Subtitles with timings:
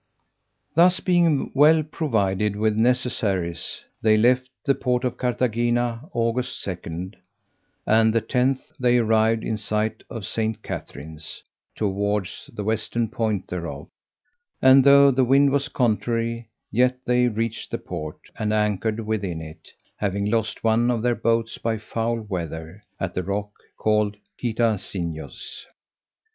[0.73, 7.11] Thus being well provided with necessaries, they left the port of Carthagena, August 2,
[7.85, 10.63] and the 10th they arrived in sight of St.
[10.63, 11.43] Catherine's
[11.75, 13.89] towards the western point thereof;
[14.59, 19.69] and though the wind was contrary, yet they reached the port, and anchored within it,
[19.97, 25.67] having lost one of their boats by foul weather, at the rock called Quita Signos.